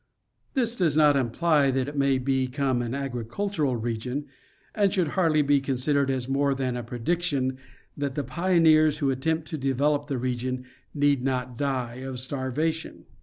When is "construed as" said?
5.61-6.27